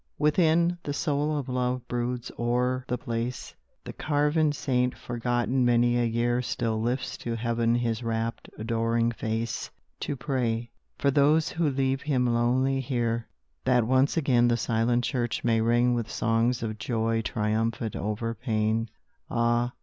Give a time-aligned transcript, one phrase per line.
[0.17, 3.53] Within, the soul of love broods o'er the place;
[3.83, 9.69] The carven saint forgotten many a year Still lifts to heaven his rapt adoring face
[9.99, 13.27] To pray, for those who leave him lonely here,
[13.63, 18.89] That once again the silent church may ring With songs of joy triumphant over pain
[19.29, 19.71] Ah!